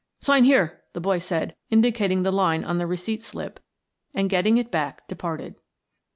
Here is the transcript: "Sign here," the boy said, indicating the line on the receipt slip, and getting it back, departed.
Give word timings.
"Sign 0.19 0.45
here," 0.45 0.81
the 0.93 0.99
boy 0.99 1.19
said, 1.19 1.55
indicating 1.69 2.23
the 2.23 2.31
line 2.31 2.63
on 2.63 2.79
the 2.79 2.87
receipt 2.87 3.21
slip, 3.21 3.59
and 4.15 4.31
getting 4.31 4.57
it 4.57 4.71
back, 4.71 5.07
departed. 5.07 5.53